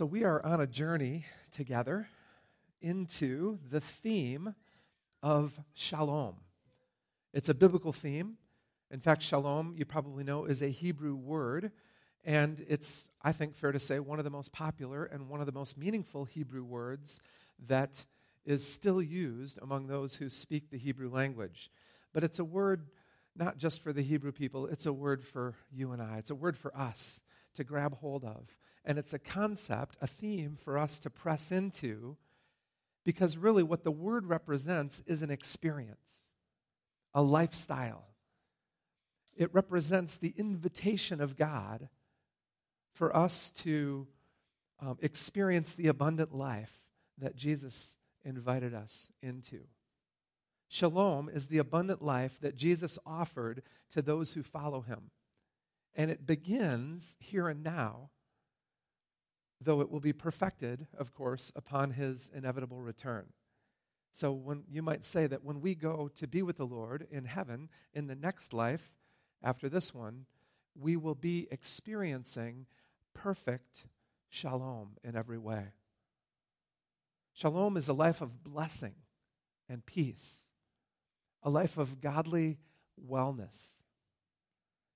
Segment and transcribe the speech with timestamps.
[0.00, 2.08] So, we are on a journey together
[2.80, 4.54] into the theme
[5.22, 6.36] of shalom.
[7.34, 8.38] It's a biblical theme.
[8.90, 11.70] In fact, shalom, you probably know, is a Hebrew word,
[12.24, 15.44] and it's, I think, fair to say, one of the most popular and one of
[15.44, 17.20] the most meaningful Hebrew words
[17.68, 18.02] that
[18.46, 21.70] is still used among those who speak the Hebrew language.
[22.14, 22.86] But it's a word
[23.36, 26.16] not just for the Hebrew people, it's a word for you and I.
[26.16, 27.20] It's a word for us
[27.56, 28.48] to grab hold of.
[28.84, 32.16] And it's a concept, a theme for us to press into
[33.04, 36.22] because really what the word represents is an experience,
[37.14, 38.04] a lifestyle.
[39.36, 41.88] It represents the invitation of God
[42.94, 44.06] for us to
[44.80, 46.80] um, experience the abundant life
[47.18, 49.60] that Jesus invited us into.
[50.68, 53.62] Shalom is the abundant life that Jesus offered
[53.92, 55.10] to those who follow him.
[55.94, 58.10] And it begins here and now
[59.60, 63.26] though it will be perfected, of course, upon his inevitable return.
[64.10, 67.24] So when you might say that when we go to be with the Lord in
[67.24, 68.92] heaven in the next life
[69.42, 70.26] after this one,
[70.74, 72.66] we will be experiencing
[73.14, 73.84] perfect
[74.28, 75.72] shalom in every way.
[77.32, 78.94] Shalom is a life of blessing
[79.68, 80.46] and peace,
[81.42, 82.58] a life of godly
[83.08, 83.78] wellness.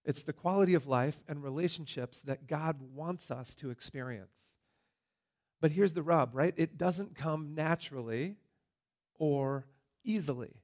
[0.05, 4.53] It's the quality of life and relationships that God wants us to experience.
[5.60, 6.55] But here's the rub, right?
[6.56, 8.36] It doesn't come naturally
[9.19, 9.66] or
[10.05, 10.61] easily.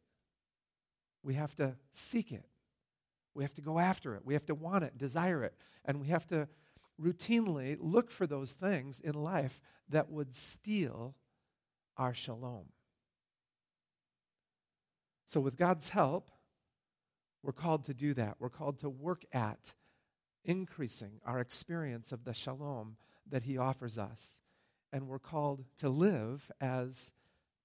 [1.22, 2.44] We have to seek it.
[3.34, 4.22] We have to go after it.
[4.24, 5.54] We have to want it, desire it.
[5.84, 6.48] And we have to
[7.00, 11.14] routinely look for those things in life that would steal
[11.96, 12.66] our shalom.
[15.24, 16.30] So, with God's help,
[17.42, 18.36] we're called to do that.
[18.38, 19.72] We're called to work at
[20.44, 22.96] increasing our experience of the shalom
[23.28, 24.39] that He offers us
[24.92, 27.12] and we're called to live as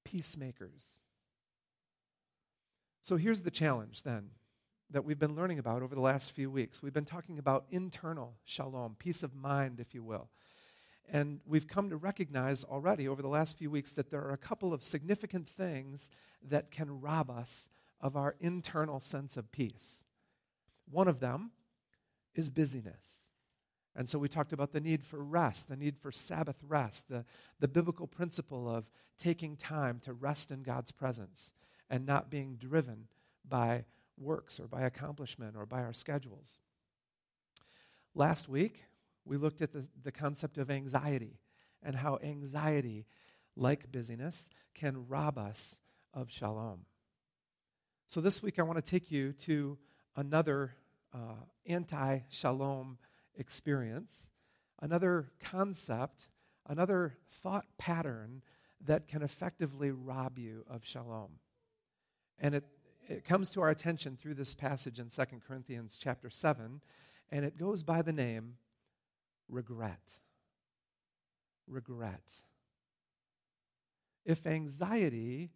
[0.03, 0.99] peacemakers.
[3.01, 4.29] So here's the challenge then
[4.91, 6.81] that we've been learning about over the last few weeks.
[6.81, 10.29] We've been talking about internal shalom, peace of mind, if you will.
[11.09, 14.37] And we've come to recognize already over the last few weeks that there are a
[14.37, 16.09] couple of significant things
[16.49, 17.69] that can rob us
[18.01, 20.03] of our internal sense of peace.
[20.89, 21.51] One of them
[22.33, 23.24] is busyness.
[23.95, 27.23] And so we talked about the need for rest, the need for Sabbath rest, the,
[27.59, 31.53] the biblical principle of taking time to rest in God's presence
[31.89, 33.07] and not being driven
[33.47, 33.85] by
[34.17, 36.59] works or by accomplishment or by our schedules.
[38.13, 38.83] Last week,
[39.23, 41.39] we looked at the, the concept of anxiety
[41.81, 43.05] and how anxiety,
[43.55, 45.77] like busyness, can rob us
[46.13, 46.81] of shalom.
[48.07, 49.77] So this week, I want to take you to
[50.15, 50.75] another
[51.13, 52.97] uh, anti shalom
[53.37, 54.27] experience,
[54.81, 56.27] another concept,
[56.67, 58.41] another thought pattern
[58.85, 61.31] that can effectively rob you of shalom.
[62.39, 62.63] And it,
[63.07, 66.81] it comes to our attention through this passage in 2 Corinthians chapter 7,
[67.31, 68.55] and it goes by the name
[69.47, 70.01] regret.
[71.67, 72.23] Regret.
[74.25, 75.51] If anxiety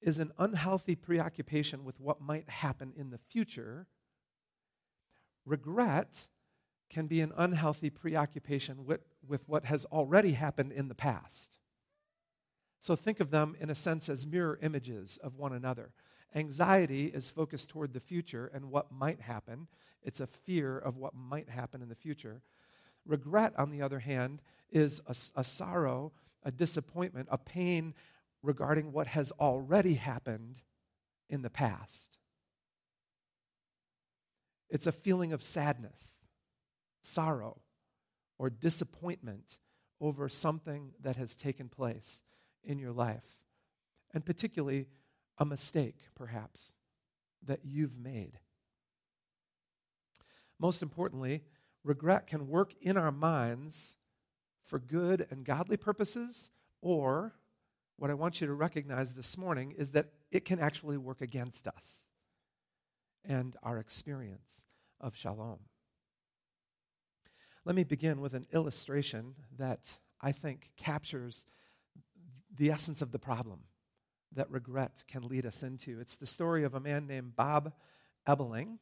[0.00, 3.86] is an unhealthy preoccupation with what might happen in the future,
[5.44, 6.28] regret
[6.88, 11.58] can be an unhealthy preoccupation with, with what has already happened in the past.
[12.80, 15.90] So think of them, in a sense, as mirror images of one another.
[16.34, 19.66] Anxiety is focused toward the future and what might happen,
[20.02, 22.40] it's a fear of what might happen in the future.
[23.04, 26.12] Regret, on the other hand, is a, a sorrow,
[26.44, 27.92] a disappointment, a pain
[28.42, 30.56] regarding what has already happened
[31.28, 32.18] in the past.
[34.68, 36.15] It's a feeling of sadness
[37.06, 37.60] sorrow
[38.38, 39.58] or disappointment
[40.00, 42.22] over something that has taken place
[42.62, 43.24] in your life,
[44.12, 44.88] and particularly
[45.38, 46.74] a mistake, perhaps,
[47.44, 48.38] that you've made.
[50.58, 51.44] Most importantly,
[51.84, 53.94] regret can work in our minds
[54.66, 56.50] for good and godly purposes,
[56.82, 57.34] or
[57.96, 61.68] what I want you to recognize this morning is that it can actually work against
[61.68, 62.08] us
[63.24, 64.62] and our experience
[65.00, 65.60] of shalom.
[67.66, 69.80] Let me begin with an illustration that
[70.20, 71.44] I think captures
[72.56, 73.58] the essence of the problem
[74.36, 75.98] that regret can lead us into.
[75.98, 77.72] It's the story of a man named Bob
[78.24, 78.78] Ebeling.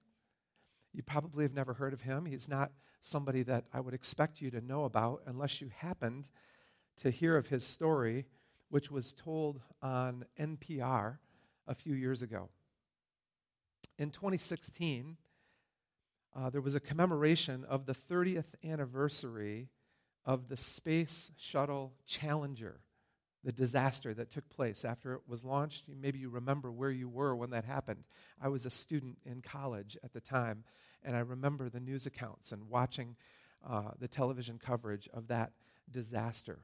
[0.92, 2.26] You probably have never heard of him.
[2.26, 6.28] He's not somebody that I would expect you to know about unless you happened
[6.98, 8.26] to hear of his story,
[8.68, 11.16] which was told on NPR
[11.66, 12.50] a few years ago.
[13.98, 15.16] In 2016,
[16.34, 19.68] uh, there was a commemoration of the 30th anniversary
[20.24, 22.80] of the Space Shuttle Challenger,
[23.44, 25.84] the disaster that took place after it was launched.
[25.88, 28.04] Maybe you remember where you were when that happened.
[28.40, 30.64] I was a student in college at the time,
[31.02, 33.16] and I remember the news accounts and watching
[33.68, 35.52] uh, the television coverage of that
[35.90, 36.60] disaster.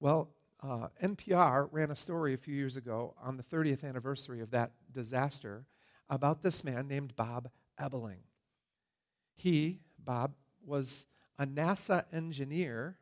[0.00, 0.30] Well,
[0.62, 4.70] uh, NPR ran a story a few years ago on the 30th anniversary of that
[4.90, 5.64] disaster
[6.08, 7.50] about this man named Bob
[7.82, 8.22] Ebeling.
[9.34, 10.34] He, Bob,
[10.64, 11.06] was
[11.38, 12.98] a NASA engineer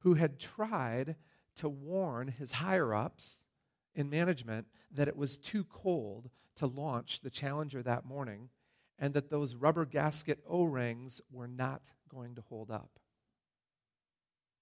[0.00, 1.16] who had tried
[1.56, 3.44] to warn his higher ups
[3.94, 8.48] in management that it was too cold to launch the Challenger that morning
[8.98, 12.98] and that those rubber gasket O rings were not going to hold up.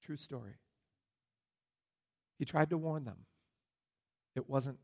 [0.02, 0.54] True story.
[2.38, 3.26] He tried to warn them.
[4.34, 4.78] It wasn't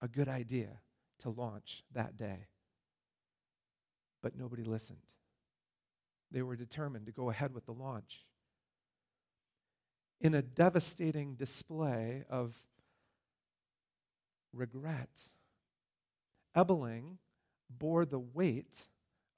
[0.00, 0.80] a good idea
[1.22, 2.46] to launch that day.
[4.26, 4.98] But nobody listened.
[6.32, 8.24] They were determined to go ahead with the launch.
[10.20, 12.56] In a devastating display of
[14.52, 15.10] regret,
[16.56, 17.18] Ebeling
[17.70, 18.88] bore the weight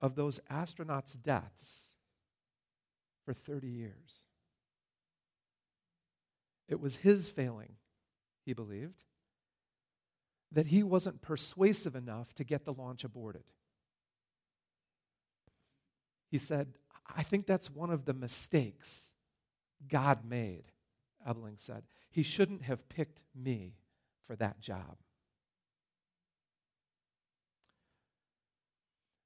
[0.00, 1.92] of those astronauts' deaths
[3.26, 4.24] for 30 years.
[6.66, 7.74] It was his failing,
[8.46, 9.02] he believed,
[10.50, 13.44] that he wasn't persuasive enough to get the launch aborted.
[16.30, 16.68] He said,
[17.14, 19.04] I think that's one of the mistakes
[19.88, 20.64] God made,
[21.26, 21.84] Ebeling said.
[22.10, 23.74] He shouldn't have picked me
[24.26, 24.96] for that job.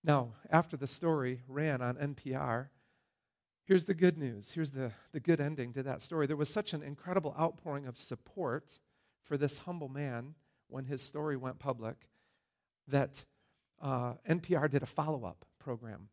[0.04, 2.68] Now, after the story ran on NPR,
[3.64, 4.50] here's the good news.
[4.50, 6.26] Here's the, the good ending to that story.
[6.26, 8.80] There was such an incredible outpouring of support
[9.24, 10.34] for this humble man
[10.68, 12.08] when his story went public
[12.88, 13.24] that
[13.80, 16.08] uh, NPR did a follow up program.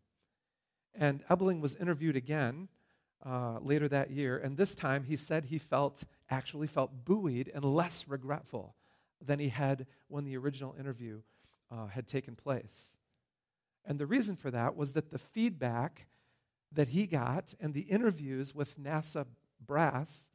[0.95, 2.67] And Ebeling was interviewed again
[3.25, 7.63] uh, later that year, and this time he said he felt, actually felt buoyed and
[7.63, 8.75] less regretful
[9.25, 11.21] than he had when the original interview
[11.71, 12.95] uh, had taken place.
[13.85, 16.07] And the reason for that was that the feedback
[16.71, 19.25] that he got and the interviews with NASA
[19.65, 20.31] brass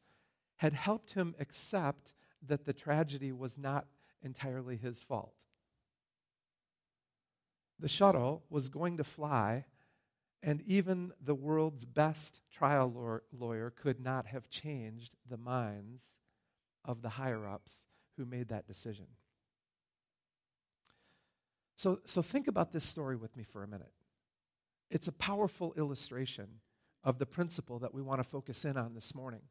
[0.57, 2.13] had helped him accept
[2.47, 3.85] that the tragedy was not
[4.21, 5.33] entirely his fault.
[7.79, 9.65] The shuttle was going to fly,
[10.45, 16.13] and even the world's best trial lawyer could not have changed the minds
[16.85, 19.07] of the higher ups who made that decision.
[21.75, 23.91] So, so think about this story with me for a minute.
[24.91, 26.47] It's a powerful illustration
[27.03, 29.41] of the principle that we want to focus in on this morning.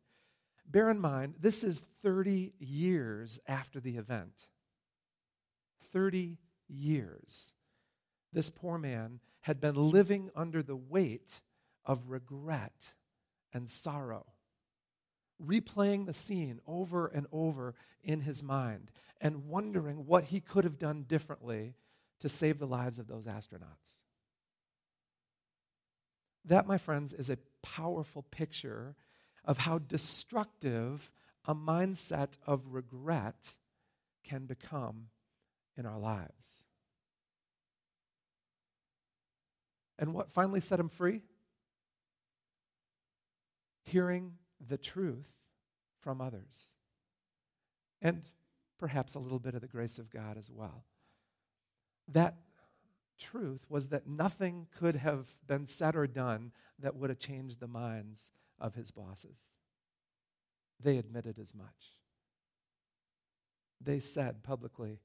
[0.65, 4.47] Bear in mind, this is 30 years after the event.
[5.93, 6.39] 30
[6.69, 7.53] years.
[8.33, 11.43] This poor man had been living under the weight
[11.85, 12.95] of regret
[13.53, 14.25] and sorrow,
[15.43, 20.79] replaying the scene over and over in his mind and wondering what he could have
[20.79, 21.75] done differently
[22.21, 23.99] to save the lives of those astronauts.
[26.47, 28.97] That, my friends, is a powerful picture
[29.45, 31.11] of how destructive
[31.45, 33.53] a mindset of regret
[34.23, 35.09] can become
[35.77, 36.64] in our lives.
[39.99, 41.23] And what finally set him free?
[43.85, 44.33] Hearing
[44.67, 45.29] the truth
[46.01, 46.71] from others.
[48.03, 48.23] And
[48.79, 50.85] perhaps a little bit of the grace of God as well
[52.13, 52.37] that
[53.19, 57.69] truth was that nothing could have been said or done that would have changed the
[57.69, 59.39] minds of his bosses.
[60.83, 61.95] They admitted as much.
[63.81, 64.99] They said publicly,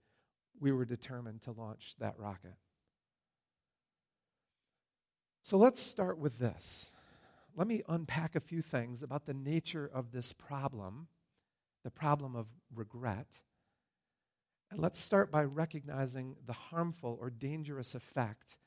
[0.60, 2.56] we were determined to launch that rocket.
[5.42, 6.92] So let's start with this.
[7.56, 11.08] Let me unpack a few things about the nature of this problem,
[11.84, 13.28] the problem of regret,
[14.72, 18.58] and let's start by recognizing the harmful or dangerous effect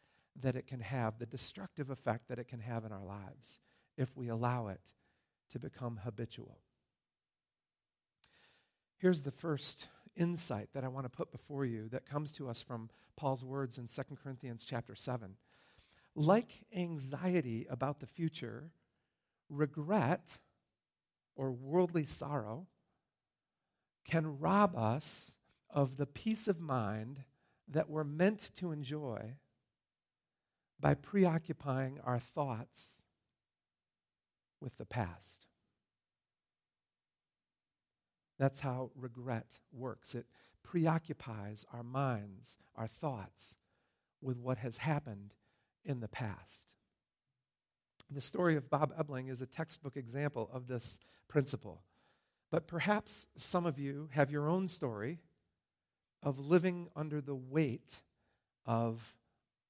[0.41, 3.61] that it can have, the destructive effect that it can have in our lives
[3.97, 4.81] if we allow it
[5.51, 6.59] to become habitual.
[8.97, 12.63] Here's the first insight that I want to put before you that comes to us
[12.63, 15.37] from Paul's words in 2 Corinthians chapter 7.
[16.15, 18.71] Like anxiety about the future,
[19.49, 20.39] regret
[21.35, 22.67] or worldly sorrow
[24.05, 25.35] can rob us
[25.71, 27.23] of the peace of mind
[27.69, 29.37] that we're meant to enjoy
[30.79, 33.03] by preoccupying our thoughts
[34.61, 35.47] with the past.
[38.39, 40.15] That's how regret works.
[40.15, 40.27] It
[40.65, 43.57] preoccupies our minds, our thoughts,
[44.21, 45.35] with what has happened
[45.85, 46.67] in the past.
[48.11, 50.99] The story of Bob Ebeling is a textbook example of this
[51.29, 51.83] principle.
[52.51, 55.21] But perhaps some of you have your own story
[56.23, 57.91] of living under the weight
[58.67, 59.15] of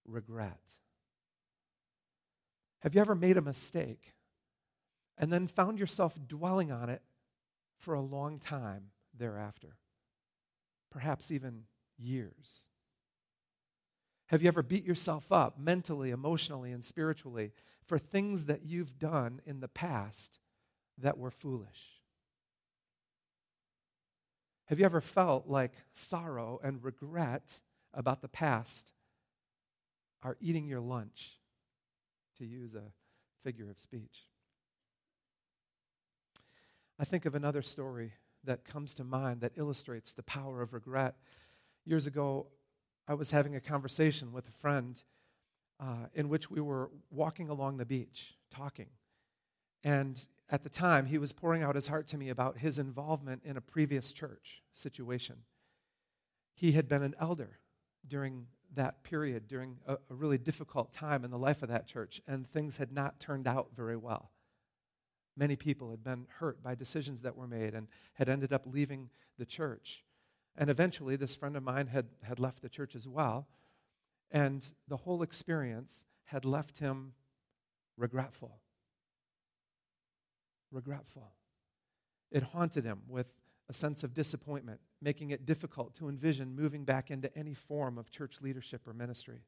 [0.05, 0.61] regret.
[2.81, 4.13] Have you ever made a mistake
[5.17, 7.03] and then found yourself dwelling on it
[7.79, 9.77] for a long time thereafter?
[10.91, 11.63] Perhaps even
[11.97, 12.65] years.
[14.33, 17.53] Have you ever beat yourself up mentally, emotionally, and spiritually
[17.85, 20.39] for things that you've done in the past
[20.97, 22.01] that were foolish?
[24.67, 27.61] Have you ever felt like sorrow and regret
[27.93, 28.91] about the past
[30.23, 31.39] are eating your lunch,
[32.39, 32.91] to use a
[33.45, 34.25] figure of speech?
[36.99, 41.17] I think of another story that comes to mind that illustrates the power of regret.
[41.85, 42.47] Years ago,
[43.09, 45.03] I was having a conversation with a friend
[45.81, 48.89] uh, in which we were walking along the beach talking.
[49.83, 53.43] And at the time, he was pouring out his heart to me about his involvement
[53.45, 55.37] in a previous church situation.
[56.55, 57.59] He had been an elder
[58.07, 62.21] during that period, during a, a really difficult time in the life of that church,
[62.27, 64.31] and things had not turned out very well.
[65.37, 69.09] Many people had been hurt by decisions that were made and had ended up leaving
[69.39, 70.05] the church.
[70.57, 73.49] And eventually, this friend of mine had, had left the church as well.
[74.31, 77.13] And the whole experience had left him
[77.97, 78.59] regretful.
[80.71, 81.33] Regretful.
[82.31, 83.27] It haunted him with
[83.69, 88.11] a sense of disappointment, making it difficult to envision moving back into any form of
[88.11, 89.41] church leadership or ministry.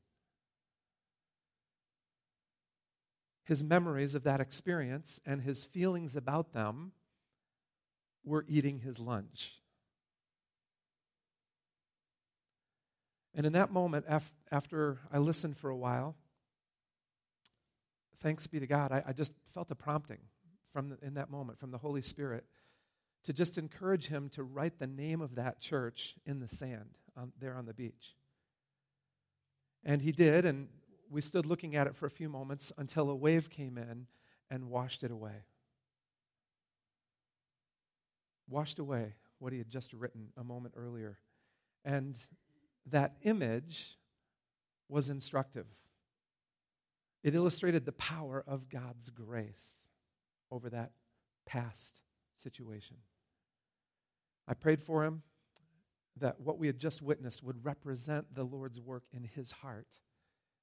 [3.45, 6.93] His memories of that experience and his feelings about them
[8.25, 9.53] were eating his lunch.
[13.35, 16.15] And in that moment, af- after I listened for a while,
[18.23, 20.21] thanks be to God, I, I just felt a prompting
[20.73, 22.45] from the, in that moment from the Holy Spirit
[23.25, 27.33] to just encourage him to write the name of that church in the sand on,
[27.41, 28.15] there on the beach.
[29.85, 30.69] And he did, and
[31.11, 34.07] we stood looking at it for a few moments until a wave came in
[34.51, 35.45] and washed it away.
[38.49, 41.19] Washed away what he had just written a moment earlier.
[41.85, 42.17] And
[42.91, 43.97] that image
[44.89, 45.67] was instructive.
[47.23, 49.89] It illustrated the power of God's grace
[50.51, 50.93] over that
[51.47, 52.01] past
[52.37, 52.97] situation.
[54.47, 55.23] I prayed for him
[56.19, 59.89] that what we had just witnessed would represent the Lord's work in his heart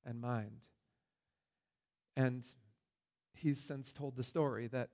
[0.05, 0.61] and mind.
[2.15, 2.43] And
[3.33, 4.89] he's since told the story that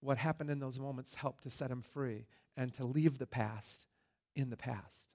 [0.00, 3.86] what happened in those moments helped to set him free and to leave the past
[4.36, 5.08] in the past.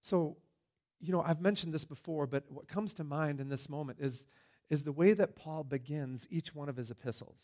[0.00, 0.36] So,
[1.00, 4.26] you know, I've mentioned this before, but what comes to mind in this moment is,
[4.68, 7.40] is the way that Paul begins each one of his epistles.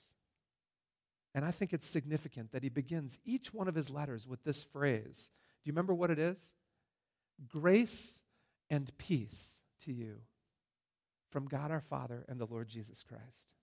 [1.34, 4.62] And I think it's significant that he begins each one of his letters with this
[4.62, 5.30] phrase.
[5.62, 6.50] Do you remember what it is?
[7.46, 8.20] Grace
[8.70, 10.16] and peace to you
[11.30, 13.55] from God our Father and the Lord Jesus Christ.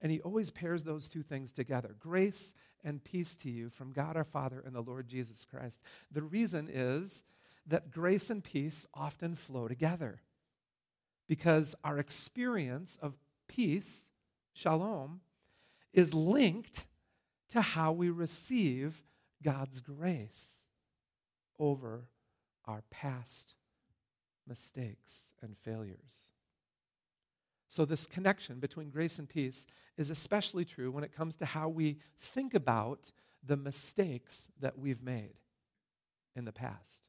[0.00, 4.16] And he always pairs those two things together grace and peace to you from God
[4.16, 5.80] our Father and the Lord Jesus Christ.
[6.12, 7.24] The reason is
[7.66, 10.20] that grace and peace often flow together
[11.26, 13.14] because our experience of
[13.48, 14.06] peace,
[14.52, 15.20] shalom,
[15.92, 16.86] is linked
[17.50, 19.02] to how we receive
[19.42, 20.62] God's grace
[21.58, 22.08] over
[22.64, 23.54] our past
[24.46, 26.32] mistakes and failures.
[27.68, 29.66] So, this connection between grace and peace
[29.98, 33.12] is especially true when it comes to how we think about
[33.46, 35.34] the mistakes that we've made
[36.34, 37.08] in the past.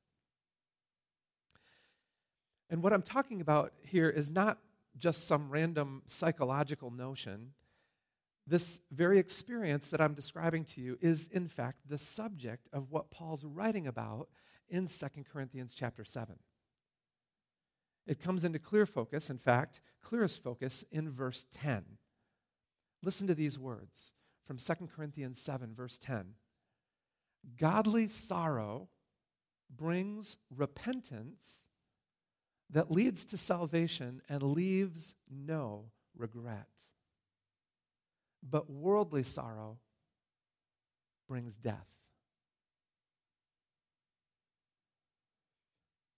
[2.69, 4.59] And what I'm talking about here is not
[4.97, 7.53] just some random psychological notion.
[8.45, 13.11] This very experience that I'm describing to you is, in fact, the subject of what
[13.11, 14.27] Paul's writing about
[14.69, 16.35] in 2 Corinthians chapter 7.
[18.09, 21.85] It comes into clear focus, in fact, clearest focus in verse 10.
[23.03, 24.13] Listen to these words
[24.47, 26.33] from 2 Corinthians 7, verse 10.
[27.55, 28.89] Godly sorrow
[29.69, 31.67] brings repentance
[32.71, 36.67] that leads to salvation and leaves no regret.
[38.41, 39.77] But worldly sorrow
[41.27, 41.98] brings death.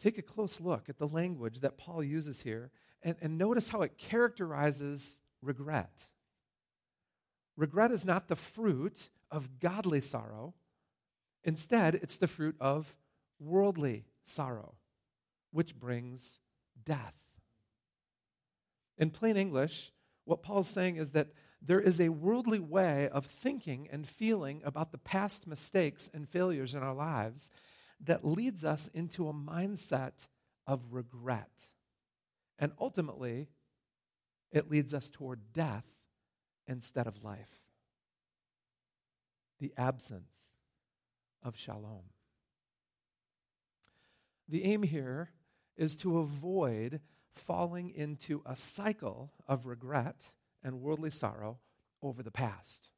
[0.01, 2.71] Take a close look at the language that Paul uses here
[3.03, 6.07] and, and notice how it characterizes regret.
[7.55, 10.55] Regret is not the fruit of godly sorrow,
[11.43, 12.93] instead, it's the fruit of
[13.39, 14.73] worldly sorrow,
[15.51, 16.39] which brings
[16.83, 17.13] death.
[18.97, 19.91] In plain English,
[20.25, 21.29] what Paul's saying is that
[21.61, 26.73] there is a worldly way of thinking and feeling about the past mistakes and failures
[26.73, 27.51] in our lives
[28.05, 30.27] that leads us into a mindset
[30.67, 31.67] of regret.
[32.59, 33.49] And ultimately,
[34.51, 35.85] it leads us toward death
[36.67, 37.49] instead of life.
[39.59, 40.31] The absence
[41.43, 42.03] of shalom.
[44.49, 45.29] The aim here
[45.77, 46.99] is to avoid
[47.35, 50.29] falling into a cycle of regret
[50.63, 51.59] and worldly sorrow
[52.01, 52.89] over the past.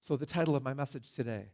[0.00, 1.50] So, the title of my message today,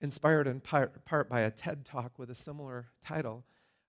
[0.00, 3.44] inspired in part, by a TED talk with a similar title,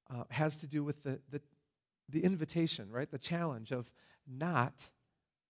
[0.10, 1.42] uh, has to do with the, the,
[2.10, 3.12] the invitation, right?
[3.12, 3.90] The challenge of
[4.28, 4.90] not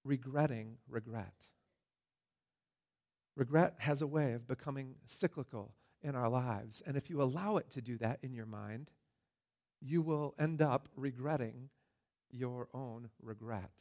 [0.04, 1.34] regretting regret.
[3.36, 6.82] Regret has a way of becoming cyclical in our lives.
[6.86, 8.90] And if you allow it to do that in your mind,
[9.80, 11.70] you will end up regretting
[12.32, 13.72] your own regret.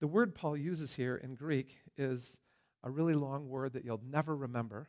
[0.00, 2.38] The word Paul uses here in Greek is
[2.82, 4.88] a really long word that you'll never remember.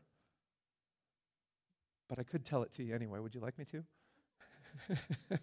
[2.08, 3.20] But I could tell it to you anyway.
[3.20, 3.84] Would you like me to?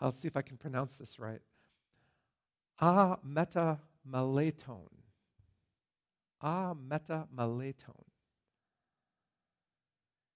[0.00, 1.40] I'll see if I can pronounce this right.
[2.78, 3.78] A meta
[4.10, 4.88] maleton.
[6.40, 8.04] A meta maleton.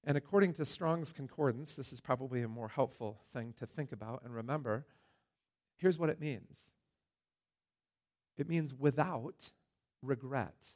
[0.05, 4.23] And according to Strong's Concordance, this is probably a more helpful thing to think about
[4.25, 4.87] and remember.
[5.77, 6.73] Here's what it means
[8.39, 9.51] it means without
[10.03, 10.67] regret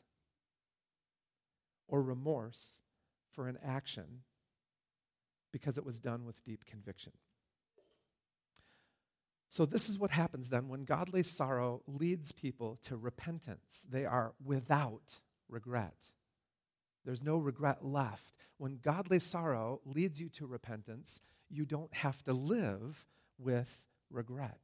[1.88, 2.80] or remorse
[3.32, 4.22] for an action
[5.52, 7.12] because it was done with deep conviction.
[9.48, 13.86] So, this is what happens then when godly sorrow leads people to repentance.
[13.88, 15.94] They are without regret.
[17.04, 18.34] There's no regret left.
[18.58, 23.06] When godly sorrow leads you to repentance, you don't have to live
[23.38, 24.58] with regret.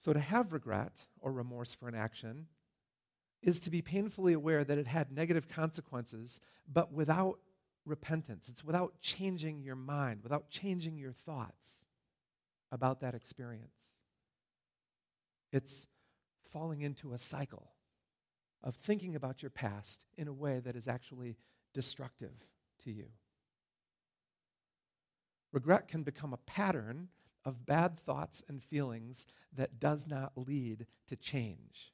[0.00, 2.46] So, to have regret or remorse for an action
[3.42, 7.38] is to be painfully aware that it had negative consequences, but without
[7.84, 8.48] repentance.
[8.48, 11.84] It's without changing your mind, without changing your thoughts
[12.72, 13.98] about that experience.
[15.52, 15.86] It's
[16.50, 17.70] falling into a cycle
[18.64, 21.36] of thinking about your past in a way that is actually
[21.74, 22.32] destructive
[22.84, 23.06] to you.
[25.52, 27.08] Regret can become a pattern
[27.44, 29.26] of bad thoughts and feelings
[29.56, 31.92] that does not lead to change.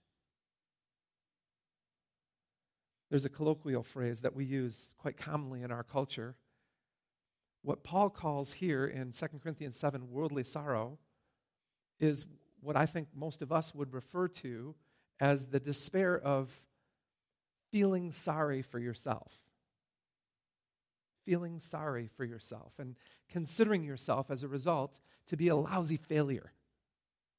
[3.11, 6.35] There's a colloquial phrase that we use quite commonly in our culture.
[7.63, 10.99] What Paul calls here in 2 Corinthians 7 worldly sorrow
[12.01, 12.27] is
[12.61, 14.75] what I think most of us would refer to
[15.21, 16.51] as the despair of
[17.71, 19.33] feeling sorry for yourself.
[21.25, 22.97] Feeling sorry for yourself and
[23.29, 26.53] considering yourself as a result to be a lousy failure.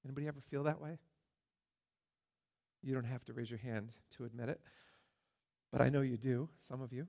[0.05, 0.97] Anybody ever feel that way?
[2.83, 4.61] You don't have to raise your hand to admit it,
[5.71, 7.07] but I know you do, some of you.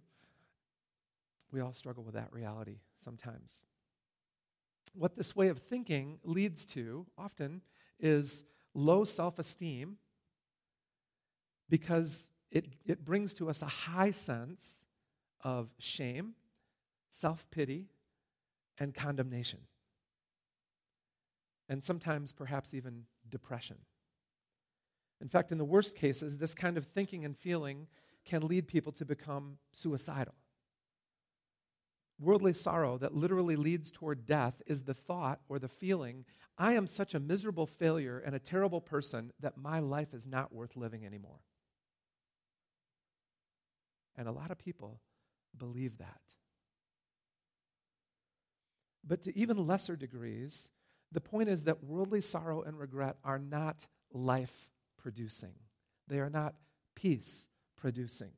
[1.53, 3.63] We all struggle with that reality sometimes.
[4.95, 7.63] What this way of thinking leads to often
[8.01, 9.97] is low self esteem
[11.69, 14.85] because it, it brings to us a high sense
[15.43, 16.33] of shame,
[17.11, 17.87] self pity,
[18.79, 19.61] and condemnation.
[21.69, 23.77] And sometimes, perhaps, even depression.
[25.21, 27.87] In fact, in the worst cases, this kind of thinking and feeling
[28.25, 30.35] can lead people to become suicidal.
[32.21, 36.25] Worldly sorrow that literally leads toward death is the thought or the feeling
[36.57, 40.53] I am such a miserable failure and a terrible person that my life is not
[40.53, 41.39] worth living anymore.
[44.17, 45.01] And a lot of people
[45.57, 46.21] believe that.
[49.09, 50.71] But to even lesser degrees,
[51.11, 54.69] the point is that worldly sorrow and regret are not life
[54.99, 55.55] producing,
[56.07, 56.55] they are not
[56.95, 58.33] peace producing.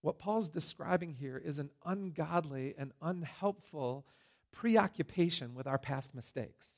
[0.00, 4.04] What Paul's describing here is an ungodly and unhelpful
[4.52, 6.74] preoccupation with our past mistakes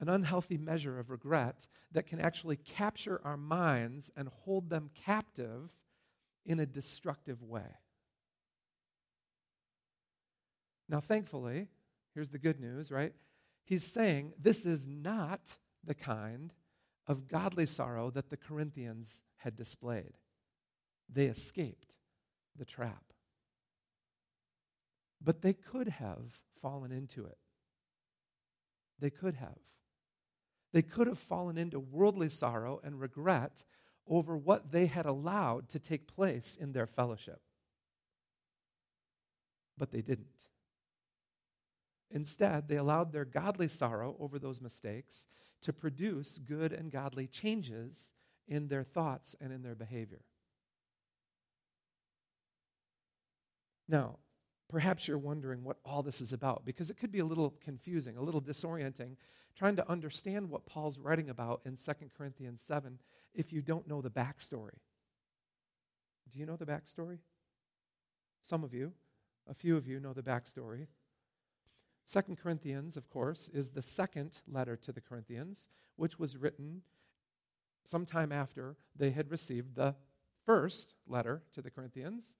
[0.00, 5.70] an unhealthy measure of regret that can actually capture our minds and hold them captive
[6.46, 7.66] in a destructive way.
[10.88, 11.68] Now, thankfully,
[12.14, 13.12] here's the good news, right?
[13.64, 15.40] He's saying this is not
[15.84, 16.52] the kind
[17.06, 20.14] of godly sorrow that the Corinthians had displayed.
[21.12, 21.92] They escaped
[22.56, 23.02] the trap.
[25.22, 27.38] But they could have fallen into it.
[28.98, 29.58] They could have.
[30.72, 33.64] They could have fallen into worldly sorrow and regret
[34.06, 37.40] over what they had allowed to take place in their fellowship.
[39.76, 40.37] But they didn't.
[42.10, 45.26] Instead, they allowed their godly sorrow over those mistakes
[45.62, 48.12] to produce good and godly changes
[48.46, 50.22] in their thoughts and in their behavior.
[53.88, 54.18] Now,
[54.68, 58.16] perhaps you're wondering what all this is about because it could be a little confusing,
[58.16, 59.16] a little disorienting,
[59.56, 62.98] trying to understand what Paul's writing about in 2 Corinthians 7
[63.34, 64.78] if you don't know the backstory.
[66.30, 67.18] Do you know the backstory?
[68.42, 68.92] Some of you,
[69.48, 70.86] a few of you know the backstory.
[72.08, 76.80] Second Corinthians, of course, is the second letter to the Corinthians, which was written
[77.84, 79.94] sometime after they had received the
[80.46, 82.34] first letter to the Corinthians,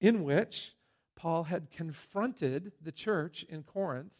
[0.00, 0.74] in which
[1.14, 4.14] Paul had confronted the church in Corinth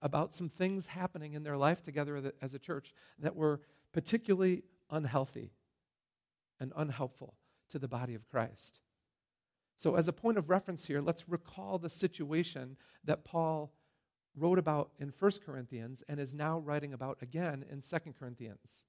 [0.00, 3.60] about some things happening in their life together as a church that were
[3.92, 5.52] particularly unhealthy
[6.58, 7.34] and unhelpful
[7.72, 8.80] to the body of Christ.
[9.76, 13.74] So, as a point of reference here, let's recall the situation that Paul
[14.36, 18.84] wrote about in 1 Corinthians and is now writing about again in 2 Corinthians.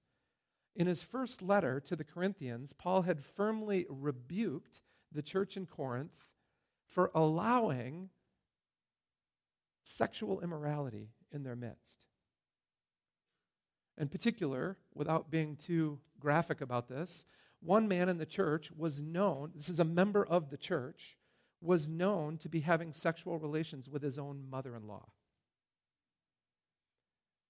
[0.76, 4.82] In his first letter to the Corinthians, Paul had firmly rebuked
[5.12, 6.26] the church in Corinth
[6.88, 8.10] for allowing
[9.84, 11.98] sexual immorality in their midst.
[13.98, 17.26] In particular, without being too graphic about this,
[17.62, 21.18] one man in the church was known, this is a member of the church,
[21.62, 25.06] was known to be having sexual relations with his own mother in law.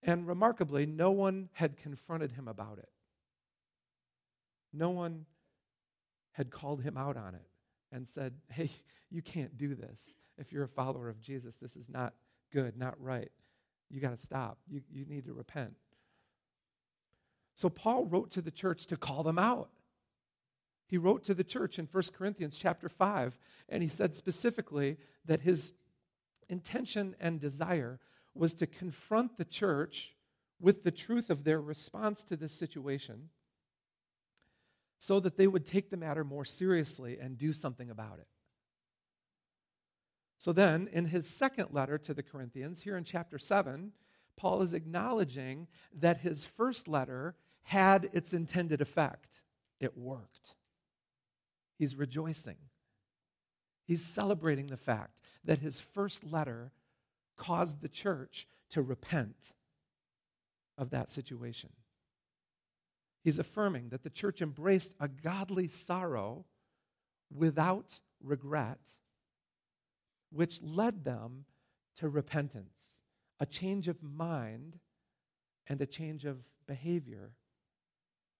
[0.05, 2.89] And remarkably, no one had confronted him about it.
[4.71, 5.25] No one
[6.31, 7.47] had called him out on it
[7.91, 8.69] and said, hey,
[9.09, 10.15] you can't do this.
[10.37, 12.13] If you're a follower of Jesus, this is not
[12.53, 13.31] good, not right.
[13.89, 14.59] You got to stop.
[14.67, 15.73] You, you need to repent.
[17.55, 19.69] So Paul wrote to the church to call them out.
[20.87, 23.39] He wrote to the church in 1 Corinthians chapter 5,
[23.69, 25.73] and he said specifically that his
[26.47, 27.99] intention and desire
[28.35, 30.13] was to confront the church
[30.59, 33.29] with the truth of their response to this situation
[34.99, 38.27] so that they would take the matter more seriously and do something about it.
[40.37, 43.91] So then, in his second letter to the Corinthians, here in chapter 7,
[44.37, 49.41] Paul is acknowledging that his first letter had its intended effect.
[49.79, 50.55] It worked.
[51.77, 52.57] He's rejoicing.
[53.85, 56.71] He's celebrating the fact that his first letter
[57.37, 59.35] caused the church to repent
[60.77, 61.69] of that situation.
[63.23, 66.45] He's affirming that the church embraced a godly sorrow
[67.33, 68.79] without regret,
[70.31, 71.45] which led them
[71.97, 72.99] to repentance,
[73.39, 74.77] a change of mind,
[75.67, 77.31] and a change of behavior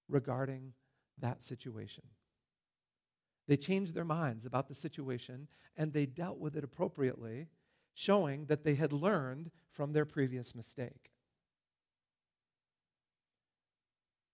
[0.08, 0.74] regarding
[1.20, 2.04] that situation.
[3.48, 7.48] They changed their minds about the situation and they dealt with it appropriately
[7.96, 11.12] showing that they had learned from their previous mistake.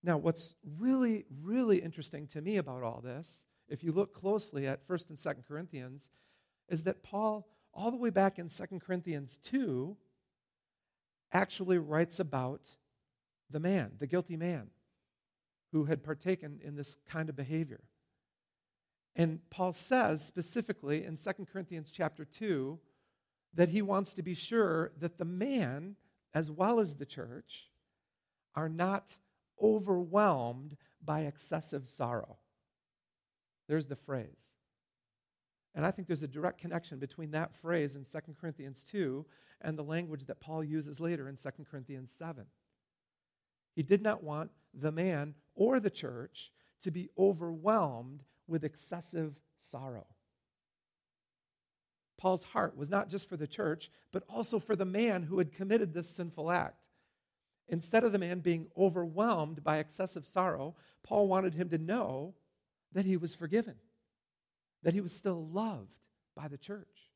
[0.04, 4.88] Now, what's really, really interesting to me about all this, if you look closely at
[4.88, 6.10] 1st and 2nd Corinthians,
[6.68, 9.96] is that Paul, all the way back in 2nd Corinthians 2,
[11.32, 12.62] actually writes about
[13.52, 14.68] the man, the guilty man,
[15.72, 17.82] who had partaken in this kind of behavior.
[19.16, 22.80] And Paul says specifically in 2 Corinthians chapter 2
[23.54, 25.96] that he wants to be sure that the man,
[26.34, 27.70] as well as the church,
[28.56, 29.16] are not
[29.62, 32.38] overwhelmed by excessive sorrow.
[33.68, 34.52] There's the phrase.
[35.76, 39.26] And I think there's a direct connection between that phrase in 2 Corinthians 2
[39.62, 42.46] and the language that Paul uses later in 2 Corinthians 7.
[43.76, 50.08] He did not want the man or the church to be overwhelmed with excessive sorrow.
[52.22, 55.52] Paul's heart was not just for the church, but also for the man who had
[55.52, 56.86] committed this sinful act.
[57.68, 62.36] Instead of the man being overwhelmed by excessive sorrow, Paul wanted him to know
[62.92, 63.74] that he was forgiven,
[64.84, 65.98] that he was still loved
[66.36, 67.10] by the church.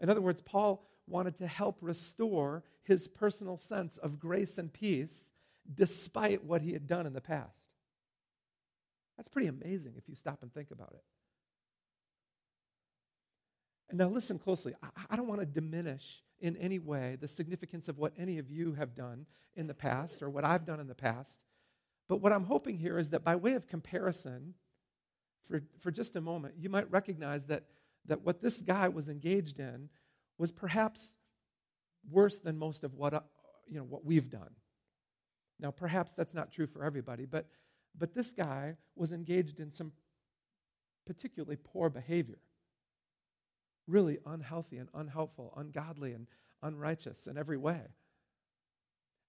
[0.00, 5.30] In other words, Paul wanted to help restore his personal sense of grace and peace
[5.74, 7.56] despite what he had done in the past.
[9.16, 11.02] That's pretty amazing if you stop and think about it.
[13.92, 14.74] Now listen closely.
[14.82, 18.50] I, I don't want to diminish in any way the significance of what any of
[18.50, 21.38] you have done in the past or what I've done in the past.
[22.08, 24.54] But what I'm hoping here is that by way of comparison,
[25.48, 27.64] for, for just a moment, you might recognize that,
[28.06, 29.88] that what this guy was engaged in
[30.38, 31.16] was perhaps
[32.10, 33.20] worse than most of what, uh,
[33.66, 34.50] you know, what we've done.
[35.58, 37.46] Now, perhaps that's not true for everybody, but
[37.98, 39.92] But this guy was engaged in some
[41.06, 42.38] particularly poor behavior.
[43.86, 46.26] Really unhealthy and unhelpful, ungodly and
[46.62, 47.82] unrighteous in every way.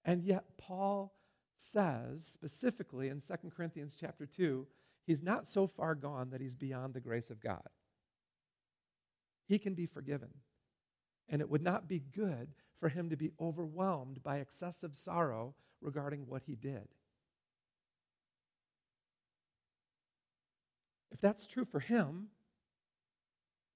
[0.04, 1.14] And yet, Paul
[1.58, 4.66] says specifically in 2 Corinthians chapter 2,
[5.06, 7.68] he's not so far gone that he's beyond the grace of God.
[9.48, 10.30] He can be forgiven.
[11.30, 16.22] And it would not be good for him to be overwhelmed by excessive sorrow regarding
[16.28, 16.88] what he did.
[21.12, 22.28] If that's true for him,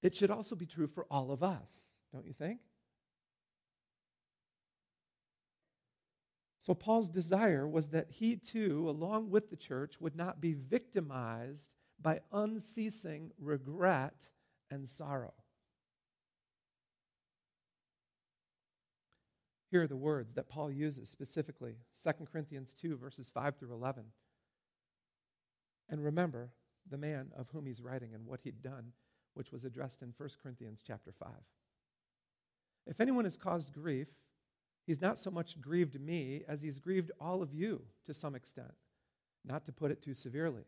[0.02, 2.60] it should also be true for all of us, don't you think?
[6.58, 11.70] So, Paul's desire was that he too, along with the church, would not be victimized
[12.00, 14.28] by unceasing regret
[14.70, 15.34] and sorrow.
[19.72, 24.04] Here are the words that Paul uses specifically 2 Corinthians 2, verses 5 through 11.
[25.90, 26.52] And remember
[26.90, 28.92] the man of whom he's writing and what he'd done,
[29.34, 31.30] which was addressed in 1 Corinthians chapter 5.
[32.88, 34.08] If anyone has caused grief,
[34.86, 38.74] he's not so much grieved me as he's grieved all of you to some extent,
[39.46, 40.64] not to put it too severely.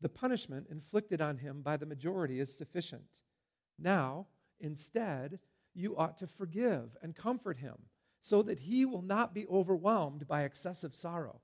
[0.00, 3.02] The punishment inflicted on him by the majority is sufficient.
[3.78, 4.26] Now,
[4.60, 5.38] instead,
[5.74, 7.76] you ought to forgive and comfort him
[8.20, 11.40] so that he will not be overwhelmed by excessive sorrow.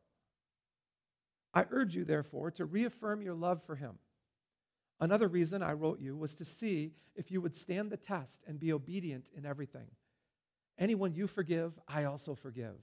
[1.52, 3.98] I urge you, therefore, to reaffirm your love for him.
[5.00, 8.60] Another reason I wrote you was to see if you would stand the test and
[8.60, 9.88] be obedient in everything.
[10.78, 12.76] Anyone you forgive, I also forgive.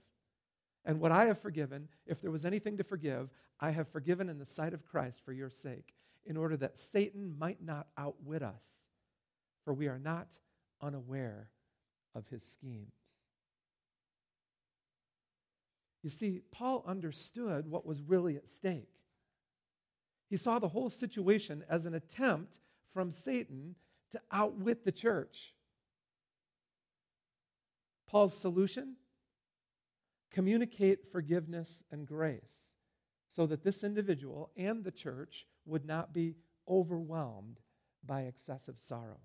[0.86, 4.40] And what I have forgiven, if there was anything to forgive, I have forgiven in
[4.40, 5.94] the sight of Christ for your sake,
[6.26, 8.66] in order that Satan might not outwit us.
[9.64, 10.28] For we are not
[10.82, 11.50] unaware
[12.16, 12.92] of his schemes.
[16.02, 19.01] You see, Paul understood what was really at stake.
[20.32, 22.58] He saw the whole situation as an attempt
[22.94, 23.76] from Satan
[24.12, 25.54] to outwit the church.
[28.08, 28.96] Paul's solution?
[30.32, 32.72] Communicate forgiveness and grace
[33.28, 37.60] so that this individual and the church would not be overwhelmed
[38.06, 39.20] by excessive sorrow.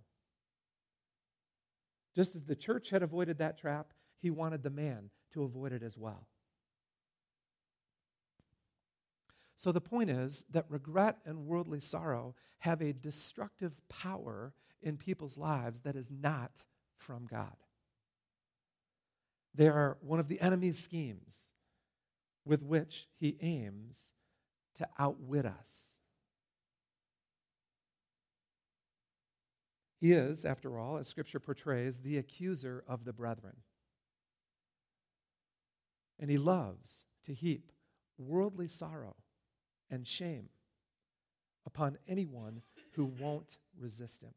[2.16, 5.84] Just as the church had avoided that trap, he wanted the man to avoid it
[5.84, 6.26] as well.
[9.56, 15.38] So the point is that regret and worldly sorrow have a destructive power in people's
[15.38, 16.52] lives that is not
[16.98, 17.56] from God.
[19.54, 21.34] They are one of the enemy's schemes
[22.44, 24.10] with which he aims
[24.76, 25.96] to outwit us.
[29.98, 33.56] He is, after all, as Scripture portrays, the accuser of the brethren.
[36.20, 37.72] And he loves to heap
[38.18, 39.16] worldly sorrow
[39.90, 40.48] and shame
[41.66, 44.34] upon anyone who won't resist him.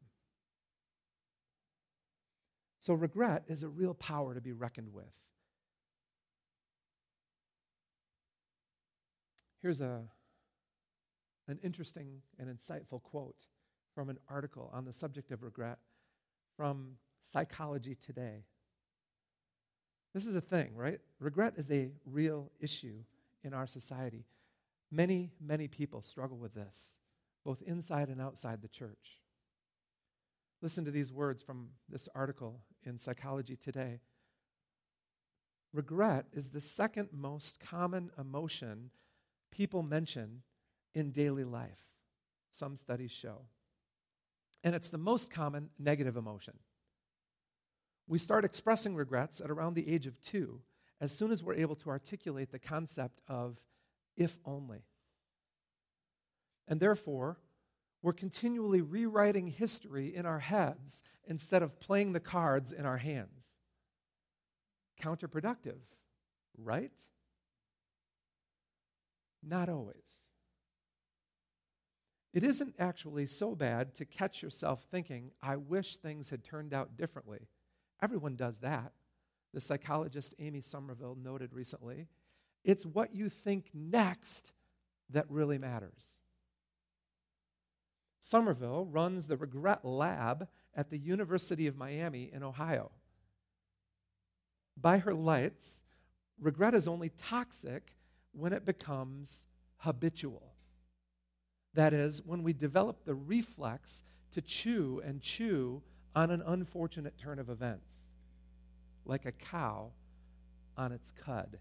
[2.78, 5.04] So, regret is a real power to be reckoned with.
[9.62, 10.00] Here's a,
[11.46, 13.36] an interesting and insightful quote
[13.94, 15.78] from an article on the subject of regret
[16.56, 18.44] from Psychology Today.
[20.14, 21.00] This is a thing, right?
[21.18, 23.04] Regret is a real issue
[23.44, 24.24] in our society.
[24.90, 26.96] Many, many people struggle with this,
[27.44, 29.20] both inside and outside the church.
[30.62, 34.00] Listen to these words from this article in Psychology Today.
[35.72, 38.90] Regret is the second most common emotion
[39.52, 40.42] people mention
[40.94, 41.86] in daily life,
[42.50, 43.42] some studies show.
[44.64, 46.54] And it's the most common negative emotion.
[48.08, 50.60] We start expressing regrets at around the age of two,
[51.00, 53.56] as soon as we're able to articulate the concept of
[54.16, 54.84] if only.
[56.68, 57.38] And therefore,
[58.02, 63.44] we're continually rewriting history in our heads instead of playing the cards in our hands.
[65.02, 65.80] Counterproductive,
[66.56, 66.96] right?
[69.42, 70.30] Not always.
[72.32, 76.96] It isn't actually so bad to catch yourself thinking, I wish things had turned out
[76.96, 77.48] differently.
[78.00, 78.92] Everyone does that.
[79.52, 82.06] The psychologist Amy Summerville noted recently.
[82.64, 84.52] It's what you think next
[85.10, 86.16] that really matters.
[88.20, 92.90] Summerville runs the Regret Lab at the University of Miami in Ohio.
[94.76, 95.82] By her lights,
[96.40, 97.94] regret is only toxic
[98.32, 99.44] when it becomes
[99.78, 100.54] habitual.
[101.74, 105.82] That is, when we develop the reflex to chew and chew
[106.14, 108.08] on an unfortunate turn of events,
[109.04, 109.90] like a cow
[110.76, 111.58] on its cud.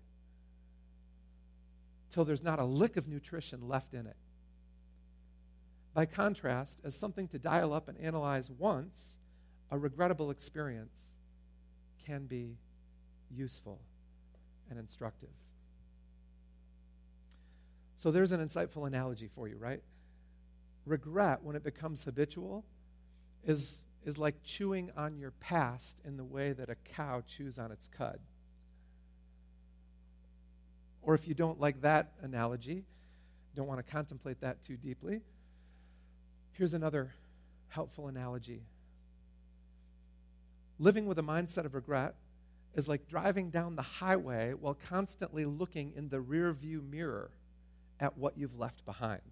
[2.12, 4.16] Till there's not a lick of nutrition left in it.
[5.94, 9.18] By contrast, as something to dial up and analyze once,
[9.72, 11.12] a regrettable experience
[12.06, 12.58] can be
[13.30, 13.80] useful
[14.70, 15.30] and instructive.
[17.98, 19.84] So there's an insightful analogy for you, right?
[20.86, 22.64] Regret, when it becomes habitual,
[23.46, 27.72] is, is like chewing on your past in the way that a cow chews on
[27.72, 28.20] its cud.
[31.10, 32.84] Or if you don't like that analogy,
[33.56, 35.22] don't want to contemplate that too deeply,
[36.52, 37.16] here's another
[37.70, 38.62] helpful analogy.
[40.78, 42.14] Living with a mindset of regret
[42.76, 47.32] is like driving down the highway while constantly looking in the rear view mirror
[48.00, 49.24] at what you've left behind.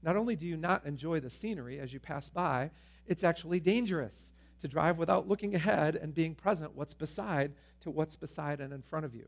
[0.00, 2.70] Not only do you not enjoy the scenery as you pass by,
[3.08, 8.14] it's actually dangerous to drive without looking ahead and being present what's beside to what's
[8.14, 9.26] beside and in front of you.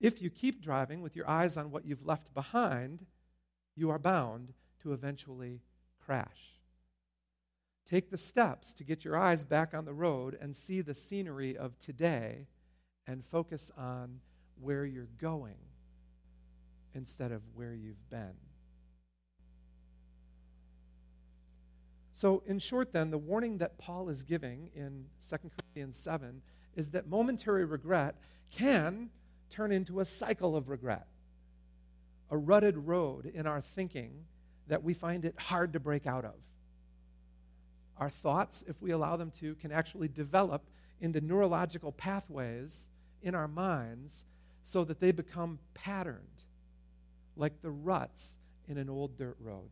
[0.00, 3.04] If you keep driving with your eyes on what you've left behind,
[3.74, 5.60] you are bound to eventually
[6.04, 6.58] crash.
[7.88, 11.56] Take the steps to get your eyes back on the road and see the scenery
[11.56, 12.46] of today
[13.06, 14.20] and focus on
[14.60, 15.56] where you're going
[16.94, 18.34] instead of where you've been.
[22.12, 26.42] So, in short, then, the warning that Paul is giving in 2 Corinthians 7
[26.74, 28.16] is that momentary regret
[28.50, 29.10] can
[29.50, 31.06] turn into a cycle of regret,
[32.30, 34.24] a rutted road in our thinking
[34.68, 36.34] that we find it hard to break out of.
[37.96, 40.62] Our thoughts, if we allow them to, can actually develop
[41.00, 42.88] into neurological pathways
[43.22, 44.24] in our minds
[44.62, 46.44] so that they become patterned,
[47.36, 48.36] like the ruts
[48.68, 49.70] in an old dirt road.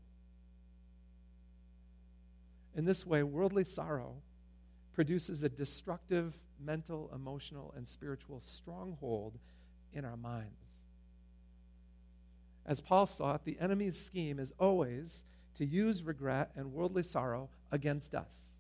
[2.75, 4.17] In this way, worldly sorrow
[4.93, 6.35] produces a destructive
[6.65, 9.39] mental, emotional, and spiritual stronghold
[9.97, 10.53] in our minds.
[12.67, 15.25] As Paul saw it, the enemy's scheme is always
[15.57, 18.53] to use regret and worldly sorrow against us.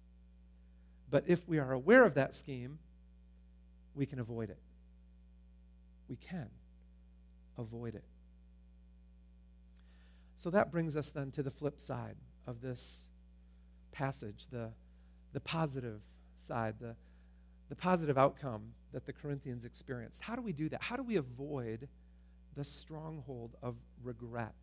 [1.11, 2.79] But if we are aware of that scheme,
[3.95, 4.59] we can avoid it.
[6.09, 6.49] We can
[7.59, 8.05] avoid it.
[10.37, 13.09] So that brings us then to the flip side of this
[13.93, 14.71] passage, the,
[15.33, 16.01] the positive
[16.47, 16.95] side, the,
[17.69, 20.23] the positive outcome that the Corinthians experienced.
[20.23, 20.83] How do we do that?
[20.83, 21.89] How do we avoid
[22.57, 24.55] the stronghold of regret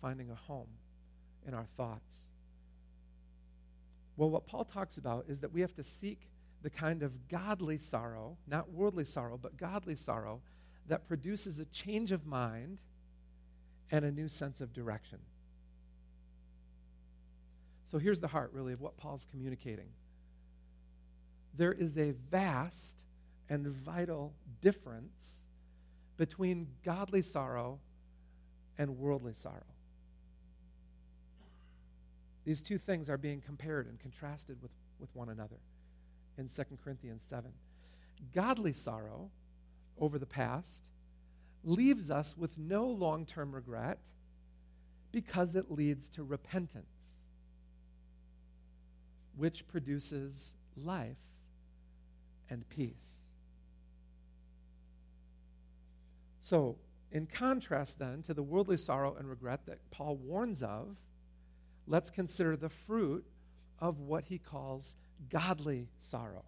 [0.00, 0.68] finding a home
[1.46, 2.28] in our thoughts?
[4.16, 6.28] Well, what Paul talks about is that we have to seek
[6.62, 10.40] the kind of godly sorrow, not worldly sorrow, but godly sorrow
[10.88, 12.80] that produces a change of mind
[13.90, 15.18] and a new sense of direction.
[17.84, 19.88] So here's the heart, really, of what Paul's communicating
[21.56, 22.96] there is a vast
[23.48, 25.46] and vital difference
[26.16, 27.78] between godly sorrow
[28.78, 29.62] and worldly sorrow.
[32.44, 35.56] These two things are being compared and contrasted with, with one another
[36.38, 37.50] in 2 Corinthians 7.
[38.34, 39.30] Godly sorrow
[39.98, 40.82] over the past
[41.62, 43.98] leaves us with no long term regret
[45.12, 46.86] because it leads to repentance,
[49.36, 51.16] which produces life
[52.50, 53.24] and peace.
[56.42, 56.76] So,
[57.10, 60.96] in contrast then to the worldly sorrow and regret that Paul warns of,
[61.86, 63.24] let's consider the fruit
[63.78, 64.96] of what he calls
[65.30, 66.44] godly sorrow.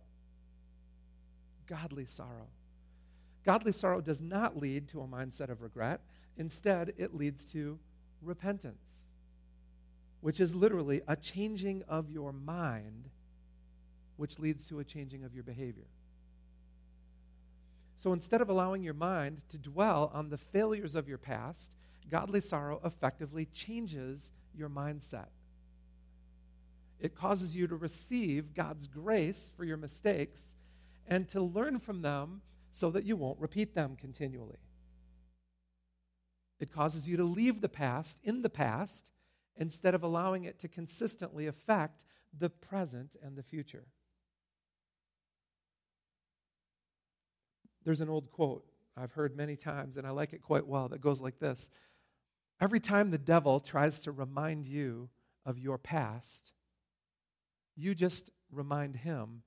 [1.66, 2.48] Godly sorrow.
[3.44, 6.00] Godly sorrow does not lead to a mindset of regret.
[6.36, 7.78] Instead, it leads to
[8.22, 9.04] repentance,
[10.20, 13.08] which is literally a changing of your mind
[14.16, 15.86] which leads to a changing of your behavior.
[17.96, 21.72] So instead of allowing your mind to dwell on the failures of your past,
[22.10, 25.28] godly sorrow effectively changes your mindset.
[27.00, 30.54] It causes you to receive God's grace for your mistakes
[31.06, 32.42] and to learn from them
[32.72, 34.58] so that you won't repeat them continually.
[36.58, 39.10] It causes you to leave the past in the past
[39.56, 42.04] instead of allowing it to consistently affect
[42.38, 43.84] the present and the future.
[47.86, 48.66] There's an old quote
[48.96, 51.70] I've heard many times, and I like it quite well, that goes like this
[52.60, 55.08] Every time the devil tries to remind you
[55.46, 56.52] of your past,
[57.76, 59.42] you just remind him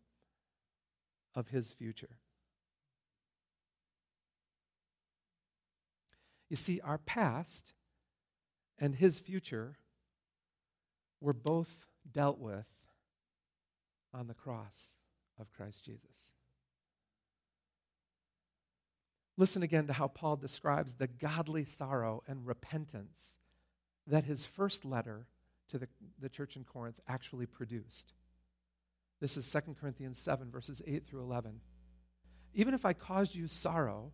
[1.36, 2.18] of his future.
[6.50, 7.74] You see, our past
[8.80, 9.78] and his future
[11.20, 11.70] were both
[12.10, 12.66] dealt with
[14.14, 14.92] on the cross
[15.38, 16.39] of Christ Jesus.
[19.40, 23.38] Listen again to how Paul describes the godly sorrow and repentance
[24.06, 25.28] that his first letter
[25.70, 25.88] to the,
[26.20, 28.12] the church in Corinth actually produced.
[29.22, 31.62] This is 2 Corinthians 7, verses 8 through 11.
[32.54, 34.12] Even if I caused you sorrow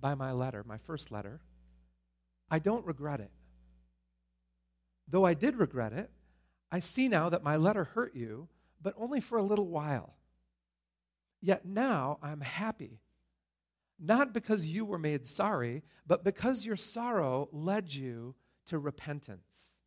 [0.00, 1.42] by my letter, my first letter,
[2.50, 3.32] I don't regret it.
[5.08, 6.08] Though I did regret it,
[6.70, 8.48] I see now that my letter hurt you,
[8.80, 10.14] but only for a little while.
[11.42, 13.01] Yet now I'm happy.
[14.04, 18.34] Not because you were made sorry, but because your sorrow led you
[18.66, 19.78] to repentance.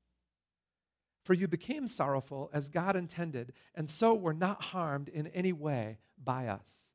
[1.25, 5.97] For you became sorrowful as God intended, and so were not harmed in any way
[6.23, 6.87] by us.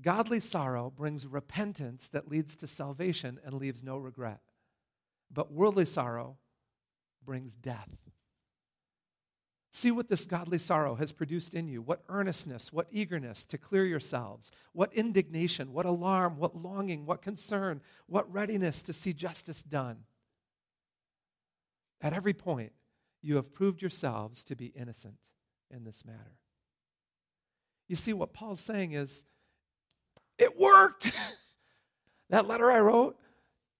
[0.00, 4.40] Godly sorrow brings repentance that leads to salvation and leaves no regret.
[5.28, 6.36] But worldly sorrow
[7.24, 7.88] brings death.
[9.72, 13.84] See what this godly sorrow has produced in you what earnestness, what eagerness to clear
[13.84, 19.98] yourselves, what indignation, what alarm, what longing, what concern, what readiness to see justice done.
[22.00, 22.72] At every point,
[23.22, 25.18] you have proved yourselves to be innocent
[25.70, 26.38] in this matter.
[27.86, 29.24] You see, what Paul's saying is,
[30.38, 31.12] it worked.
[32.30, 33.16] that letter I wrote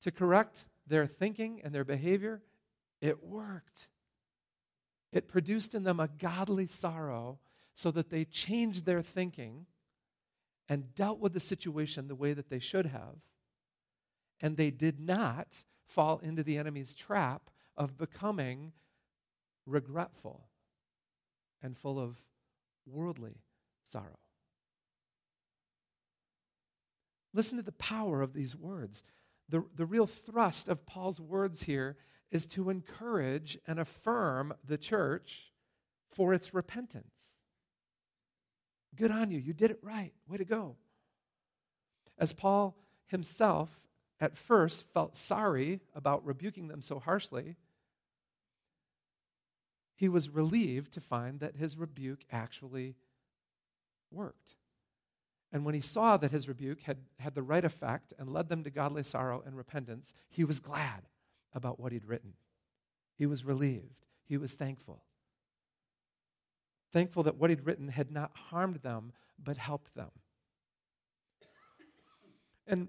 [0.02, 2.42] to correct their thinking and their behavior,
[3.00, 3.88] it worked.
[5.12, 7.38] It produced in them a godly sorrow
[7.74, 9.66] so that they changed their thinking
[10.68, 13.16] and dealt with the situation the way that they should have.
[14.40, 18.72] And they did not fall into the enemy's trap of becoming
[19.66, 20.46] regretful
[21.62, 22.16] and full of
[22.86, 23.42] worldly
[23.84, 24.18] sorrow.
[27.32, 29.02] Listen to the power of these words.
[29.48, 31.96] The, the real thrust of Paul's words here
[32.30, 35.52] is to encourage and affirm the church
[36.10, 37.34] for its repentance.
[38.96, 39.38] Good on you.
[39.38, 40.12] You did it right.
[40.28, 40.76] Way to go.
[42.18, 42.76] As Paul
[43.06, 43.68] himself
[44.20, 47.56] at first felt sorry about rebuking them so harshly,
[49.96, 52.96] he was relieved to find that his rebuke actually
[54.10, 54.54] worked.
[55.52, 58.64] And when he saw that his rebuke had had the right effect and led them
[58.64, 61.02] to godly sorrow and repentance, he was glad
[61.54, 62.34] about what he'd written.
[63.16, 64.06] He was relieved.
[64.26, 65.02] He was thankful.
[66.92, 70.10] Thankful that what he'd written had not harmed them, but helped them.
[72.66, 72.88] And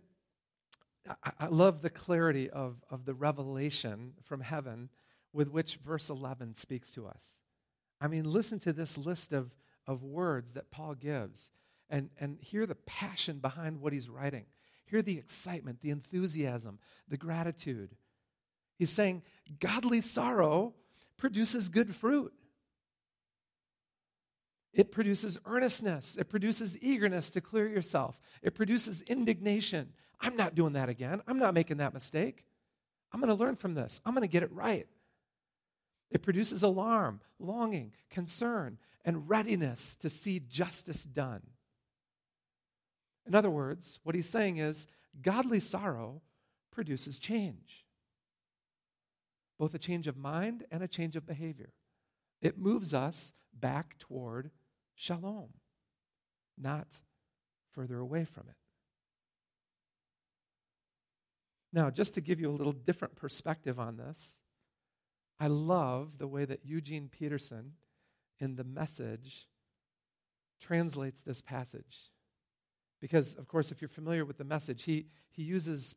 [1.24, 4.90] I, I love the clarity of, of the revelation from heaven
[5.34, 7.38] with which verse 11 speaks to us.
[8.00, 9.54] I mean, listen to this list of,
[9.88, 11.50] of words that Paul gives
[11.90, 14.46] and, and hear the passion behind what he's writing.
[14.86, 17.96] Hear the excitement, the enthusiasm, the gratitude.
[18.82, 19.22] He's saying,
[19.60, 20.74] godly sorrow
[21.16, 22.34] produces good fruit.
[24.74, 26.16] It produces earnestness.
[26.16, 28.20] It produces eagerness to clear yourself.
[28.42, 29.94] It produces indignation.
[30.20, 31.22] I'm not doing that again.
[31.28, 32.44] I'm not making that mistake.
[33.14, 34.02] I'm going to learn from this.
[34.04, 34.88] I'm going to get it right.
[36.10, 41.44] It produces alarm, longing, concern, and readiness to see justice done.
[43.28, 44.88] In other words, what he's saying is
[45.22, 46.24] godly sorrow
[46.72, 47.86] produces change
[49.62, 51.70] both a change of mind and a change of behavior.
[52.42, 54.50] It moves us back toward
[54.96, 55.50] shalom,
[56.58, 56.88] not
[57.70, 58.56] further away from it.
[61.72, 64.40] Now, just to give you a little different perspective on this,
[65.40, 67.74] I love the way that Eugene Peterson
[68.40, 69.48] in the message
[70.60, 72.10] translates this passage.
[73.00, 75.94] Because, of course, if you're familiar with the message, he, he uses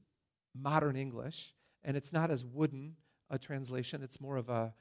[0.54, 2.96] modern English, and it's not as wooden
[3.30, 4.02] a translation.
[4.02, 4.72] It's more of a,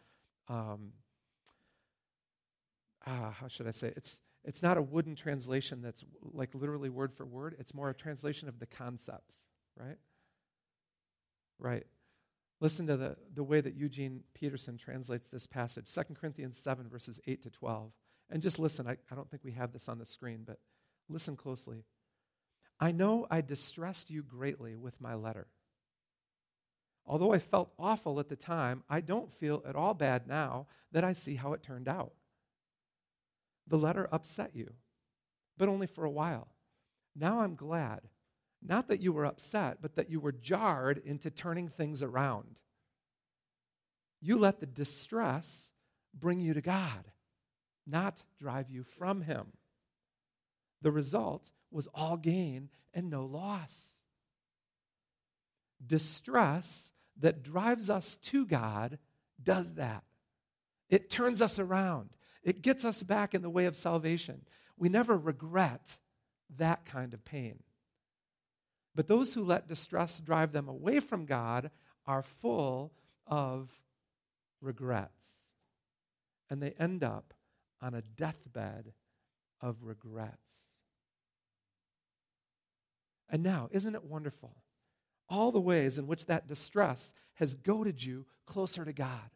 [0.47, 0.93] um,
[3.05, 3.93] ah, how should I say?
[3.95, 7.55] It's, it's not a wooden translation that's like literally word for word.
[7.59, 9.35] It's more a translation of the concepts,
[9.77, 9.97] right?
[11.59, 11.85] Right.
[12.59, 17.19] Listen to the, the way that Eugene Peterson translates this passage 2 Corinthians 7, verses
[17.27, 17.91] 8 to 12.
[18.29, 18.87] And just listen.
[18.87, 20.59] I, I don't think we have this on the screen, but
[21.09, 21.83] listen closely.
[22.79, 25.47] I know I distressed you greatly with my letter.
[27.05, 31.03] Although I felt awful at the time, I don't feel at all bad now that
[31.03, 32.13] I see how it turned out.
[33.67, 34.73] The letter upset you,
[35.57, 36.47] but only for a while.
[37.15, 38.01] Now I'm glad,
[38.61, 42.59] not that you were upset, but that you were jarred into turning things around.
[44.21, 45.71] You let the distress
[46.13, 47.11] bring you to God,
[47.85, 49.47] not drive you from Him.
[50.81, 53.99] The result was all gain and no loss.
[55.85, 58.97] Distress that drives us to God
[59.41, 60.03] does that.
[60.89, 62.09] It turns us around,
[62.43, 64.41] it gets us back in the way of salvation.
[64.77, 65.97] We never regret
[66.57, 67.59] that kind of pain.
[68.95, 71.71] But those who let distress drive them away from God
[72.05, 72.91] are full
[73.25, 73.69] of
[74.61, 75.27] regrets.
[76.49, 77.33] And they end up
[77.81, 78.93] on a deathbed
[79.61, 80.65] of regrets.
[83.29, 84.62] And now, isn't it wonderful?
[85.33, 89.31] All the ways in which that distress has goaded you closer to God.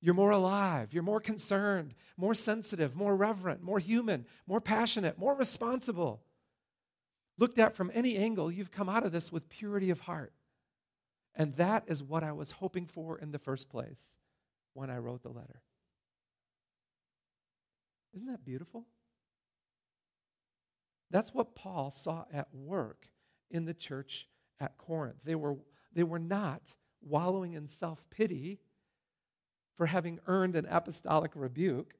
[0.00, 5.34] You're more alive, you're more concerned, more sensitive, more reverent, more human, more passionate, more
[5.34, 6.22] responsible.
[7.36, 10.32] Looked at from any angle, you've come out of this with purity of heart.
[11.34, 14.00] And that is what I was hoping for in the first place
[14.72, 15.60] when I wrote the letter.
[18.14, 18.86] Isn't that beautiful?
[21.10, 23.08] That's what Paul saw at work
[23.50, 24.26] in the church
[24.60, 25.18] at Corinth.
[25.24, 25.56] They were,
[25.92, 26.62] they were not
[27.02, 28.60] wallowing in self pity
[29.76, 31.94] for having earned an apostolic rebuke.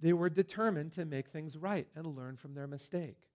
[0.00, 3.28] They were determined to make things right and learn from their mistake.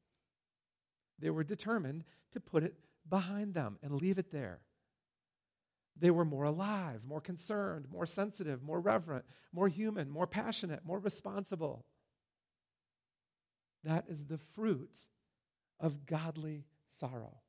[1.20, 2.76] They were determined to put it
[3.10, 4.60] behind them and leave it there.
[6.00, 11.00] They were more alive, more concerned, more sensitive, more reverent, more human, more passionate, more
[11.00, 11.86] responsible.
[13.84, 14.98] That is the fruit
[15.80, 17.42] of godly sorrow.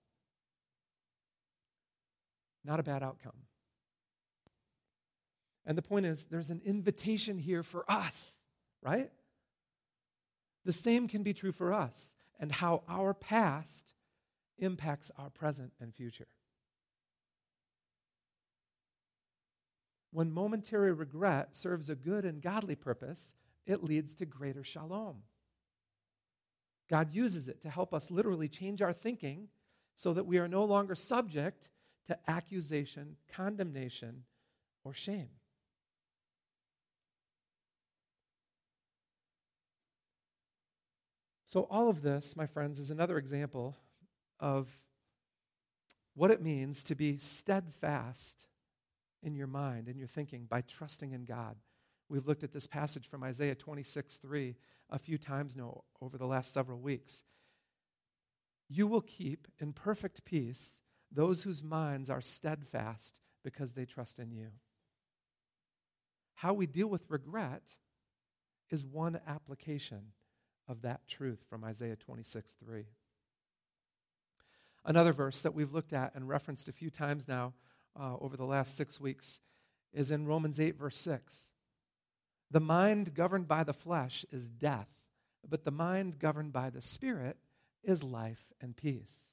[2.64, 3.32] Not a bad outcome.
[5.66, 8.40] And the point is, there's an invitation here for us,
[8.82, 9.11] right?
[10.64, 13.92] The same can be true for us and how our past
[14.58, 16.26] impacts our present and future.
[20.12, 23.34] When momentary regret serves a good and godly purpose,
[23.66, 25.22] it leads to greater shalom.
[26.88, 29.48] God uses it to help us literally change our thinking
[29.94, 31.68] so that we are no longer subject
[32.11, 34.24] to accusation, condemnation,
[34.82, 35.28] or shame.
[41.44, 43.76] So, all of this, my friends, is another example
[44.40, 44.68] of
[46.14, 48.46] what it means to be steadfast
[49.22, 51.54] in your mind, in your thinking, by trusting in God.
[52.08, 54.56] We've looked at this passage from Isaiah 26 3
[54.90, 57.22] a few times now over the last several weeks.
[58.68, 60.80] You will keep in perfect peace
[61.12, 64.48] those whose minds are steadfast because they trust in you.
[66.34, 67.62] How we deal with regret
[68.70, 70.12] is one application
[70.68, 72.84] of that truth from Isaiah 26 3.
[74.84, 77.52] Another verse that we've looked at and referenced a few times now
[77.98, 79.40] uh, over the last six weeks
[79.92, 81.48] is in Romans 8, verse 6.
[82.50, 84.88] The mind governed by the flesh is death,
[85.48, 87.36] but the mind governed by the Spirit
[87.82, 89.30] is life and peace.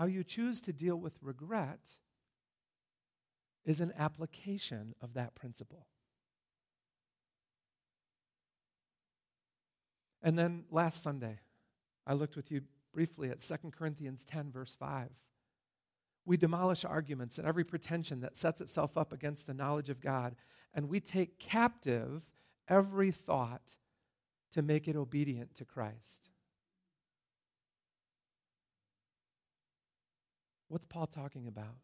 [0.00, 1.90] How you choose to deal with regret
[3.66, 5.88] is an application of that principle.
[10.22, 11.40] And then last Sunday,
[12.06, 12.62] I looked with you
[12.94, 15.10] briefly at 2 Corinthians 10, verse 5.
[16.24, 20.34] We demolish arguments and every pretension that sets itself up against the knowledge of God,
[20.72, 22.22] and we take captive
[22.68, 23.76] every thought
[24.52, 26.30] to make it obedient to Christ.
[30.70, 31.74] What's Paul talking about?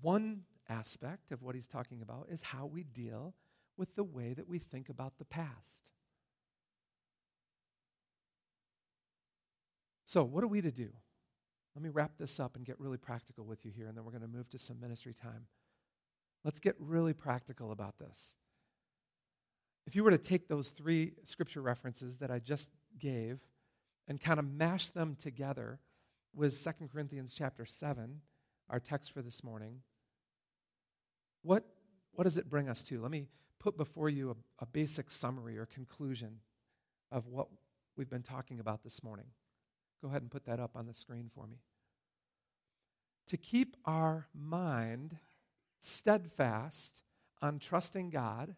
[0.00, 3.34] One aspect of what he's talking about is how we deal
[3.76, 5.84] with the way that we think about the past.
[10.06, 10.88] So, what are we to do?
[11.76, 14.12] Let me wrap this up and get really practical with you here, and then we're
[14.12, 15.44] going to move to some ministry time.
[16.44, 18.32] Let's get really practical about this.
[19.86, 23.38] If you were to take those three scripture references that I just gave
[24.08, 25.78] and kind of mash them together
[26.34, 28.20] with 2 Corinthians chapter 7,
[28.70, 29.80] our text for this morning,
[31.42, 31.64] what,
[32.14, 33.00] what does it bring us to?
[33.00, 33.26] Let me
[33.58, 36.38] put before you a, a basic summary or conclusion
[37.10, 37.48] of what
[37.96, 39.26] we've been talking about this morning.
[40.00, 41.58] Go ahead and put that up on the screen for me.
[43.28, 45.18] To keep our mind
[45.78, 47.02] steadfast
[47.40, 48.54] on trusting God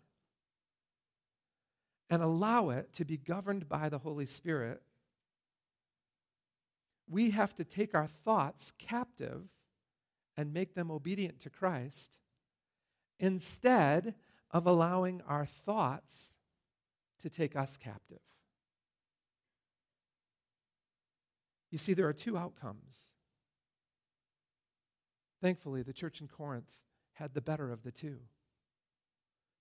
[2.09, 4.83] and allow it to be governed by the Holy Spirit,
[7.09, 9.43] we have to take our thoughts captive
[10.37, 12.11] and make them obedient to Christ
[13.19, 14.15] instead
[14.51, 16.33] of allowing our thoughts
[17.23, 18.21] to take us captive.
[21.71, 23.15] You see, there are two outcomes.
[25.41, 26.71] Thankfully, the church in Corinth
[27.15, 28.19] had the better of the two.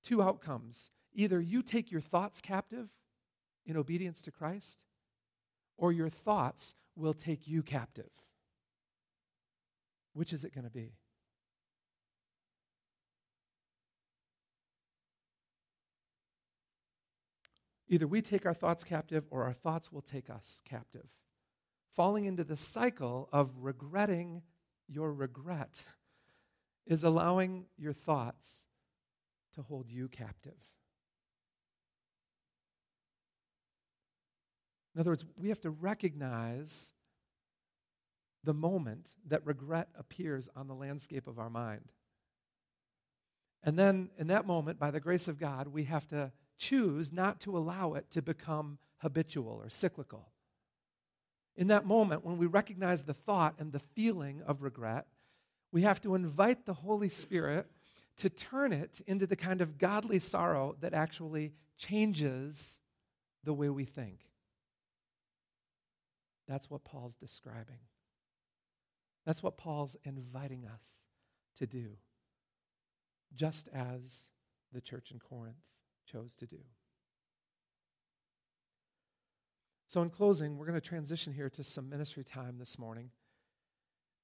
[0.04, 0.91] Two outcomes.
[1.14, 2.89] Either you take your thoughts captive
[3.66, 4.86] in obedience to Christ,
[5.78, 8.09] or your thoughts will take you captive.
[10.13, 10.93] Which is it going to be?
[17.89, 21.07] Either we take our thoughts captive or our thoughts will take us captive.
[21.93, 24.41] falling into the cycle of regretting
[24.88, 25.84] your regret
[26.86, 28.65] is allowing your thoughts
[29.55, 30.57] to hold you captive.
[34.94, 36.91] In other words, we have to recognize
[38.44, 41.91] the moment that regret appears on the landscape of our mind.
[43.64, 47.39] And then, in that moment, by the grace of God, we have to choose not
[47.41, 50.30] to allow it to become habitual or cyclical.
[51.56, 55.08] In that moment, when we recognize the thought and the feeling of regret,
[55.72, 57.68] we have to invite the Holy Spirit
[58.18, 62.80] to turn it into the kind of godly sorrow that actually changes
[63.44, 64.20] the way we think.
[66.48, 67.80] That's what Paul's describing.
[69.26, 71.02] That's what Paul's inviting us
[71.58, 71.91] to do,
[73.34, 74.28] just as
[74.74, 75.56] the church in Corinth
[76.06, 76.58] chose to do.
[79.88, 83.12] So, in closing, we're going to transition here to some ministry time this morning.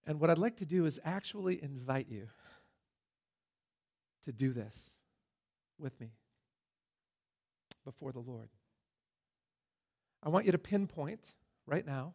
[0.06, 2.28] And what I'd like to do is actually invite you
[4.26, 4.98] to do this
[5.78, 6.12] with me
[7.86, 8.50] before the Lord.
[10.24, 11.36] I want you to pinpoint
[11.70, 12.14] right now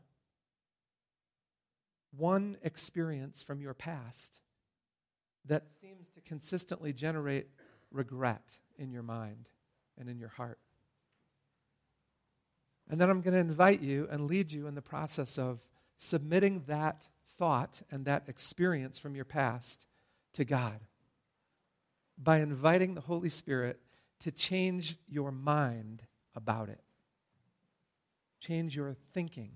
[2.17, 4.41] one experience from your past
[5.47, 7.49] that seems to consistently generate
[7.91, 9.49] regret in your mind
[9.99, 10.59] and in your heart.
[12.89, 15.61] And then I'm going to invite you and lead you in the process of
[15.97, 19.87] submitting that thought and that experience from your past
[20.35, 20.81] to God
[22.17, 23.81] by inviting the Holy Spirit
[24.21, 26.03] to change your mind
[26.37, 26.81] about it,
[28.45, 29.51] change your thinking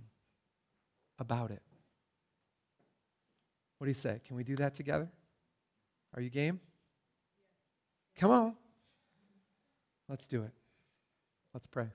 [1.19, 1.63] about it.
[3.79, 4.21] What do you say?
[4.27, 5.09] Can we do that together?
[6.15, 6.61] Are you game?
[8.17, 8.55] Come on.
[10.09, 10.53] Let's do it.
[11.55, 11.87] Let's pray.